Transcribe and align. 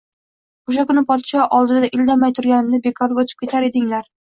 O‘sha 0.71 0.85
kuni 0.91 1.03
podsho 1.11 1.43
oldida 1.59 1.91
indamay 1.99 2.35
turganimda 2.41 2.83
bekorga 2.91 3.25
o‘lib 3.27 3.39
ketar 3.45 3.71
edinglar 3.71 4.13